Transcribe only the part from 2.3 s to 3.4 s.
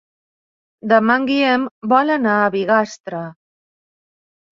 a Bigastre.